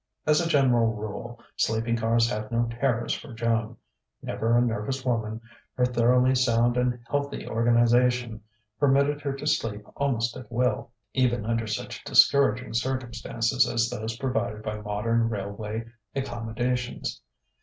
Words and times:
As 0.25 0.41
a 0.41 0.49
general 0.49 0.95
rule, 0.95 1.39
sleeping 1.55 1.95
cars 1.95 2.27
had 2.27 2.51
no 2.51 2.65
terrors 2.65 3.13
for 3.13 3.33
Joan; 3.35 3.77
never 4.23 4.57
a 4.57 4.61
nervous 4.61 5.05
woman, 5.05 5.39
her 5.75 5.85
thoroughly 5.85 6.33
sound 6.33 6.75
and 6.75 7.01
healthy 7.07 7.47
organization 7.47 8.41
permitted 8.79 9.21
her 9.21 9.33
to 9.33 9.45
sleep 9.45 9.83
almost 9.95 10.35
at 10.35 10.51
will, 10.51 10.89
even 11.13 11.45
under 11.45 11.67
such 11.67 12.03
discouraging 12.03 12.73
circumstances 12.73 13.69
as 13.69 13.91
those 13.91 14.17
provided 14.17 14.63
by 14.63 14.81
modern 14.81 15.29
railway 15.29 15.85
accommodations. 16.15 17.21